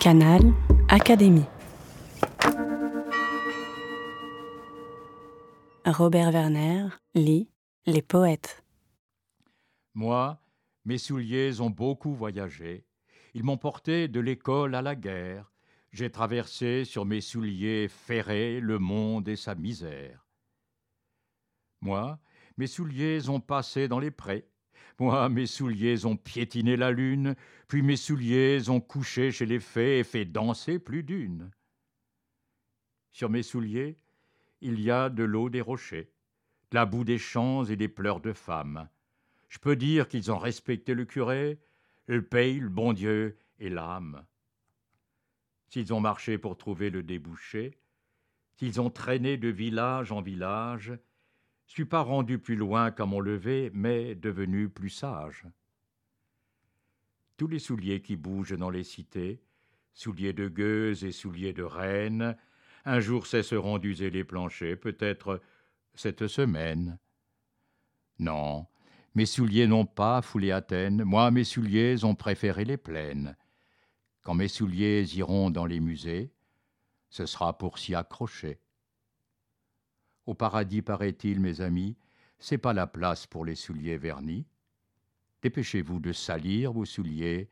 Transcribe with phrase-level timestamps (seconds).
[0.00, 0.40] Canal
[0.88, 1.44] Académie.
[5.84, 7.50] Robert Werner lit
[7.84, 8.64] Les poètes.
[9.92, 10.40] Moi,
[10.86, 12.86] mes souliers ont beaucoup voyagé.
[13.34, 15.52] Ils m'ont porté de l'école à la guerre.
[15.92, 20.26] J'ai traversé sur mes souliers ferrés le monde et sa misère.
[21.82, 22.18] Moi,
[22.56, 24.49] mes souliers ont passé dans les prés.
[25.00, 27.34] Moi, mes souliers ont piétiné la lune,
[27.68, 31.50] puis mes souliers ont couché chez les fées et fait danser plus d'une.
[33.10, 33.96] Sur mes souliers,
[34.60, 36.12] il y a de l'eau des rochers,
[36.70, 38.90] de la boue des champs et des pleurs de femmes.
[39.48, 41.58] Je peux dire qu'ils ont respecté le curé,
[42.06, 44.26] le pays, le bon Dieu et l'âme.
[45.68, 47.80] S'ils ont marché pour trouver le débouché,
[48.58, 50.92] s'ils ont traîné de village en village,
[51.70, 55.46] suis pas rendu plus loin qu'à mon lever, mais devenu plus sage.
[57.36, 59.40] Tous les souliers qui bougent dans les cités,
[59.94, 62.36] souliers de gueuses et souliers de reines,
[62.84, 65.40] un jour cesseront d'user les planchers, peut-être
[65.94, 66.98] cette semaine.
[68.18, 68.66] Non,
[69.14, 73.36] mes souliers n'ont pas foulé Athènes, moi mes souliers ont préféré les plaines.
[74.22, 76.32] Quand mes souliers iront dans les musées,
[77.10, 78.60] ce sera pour s'y accrocher.
[80.30, 81.96] Au paradis, paraît-il, mes amis,
[82.38, 84.46] c'est pas la place pour les souliers vernis.
[85.42, 87.48] Dépêchez-vous de salir vos souliers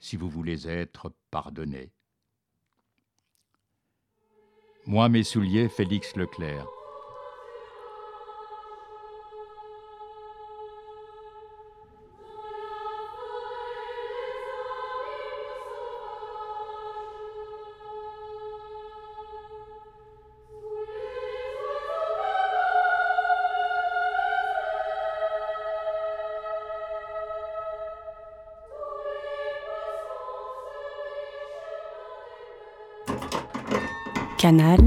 [0.00, 1.92] si vous voulez être pardonné.
[4.84, 6.66] Moi, mes souliers, Félix Leclerc.
[34.38, 34.78] Canal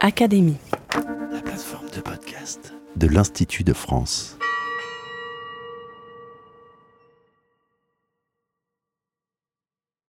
[0.00, 0.56] Académie.
[1.30, 4.37] La plateforme de podcast de l'Institut de France.